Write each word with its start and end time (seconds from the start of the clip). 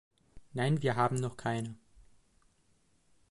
Nein, 0.53 0.81
wir 0.81 0.95
haben 0.95 1.17
noch 1.17 1.37
keine! 1.37 1.75